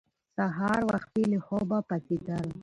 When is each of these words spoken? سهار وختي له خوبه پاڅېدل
سهار 0.35 0.79
وختي 0.91 1.23
له 1.31 1.39
خوبه 1.45 1.77
پاڅېدل 1.87 2.47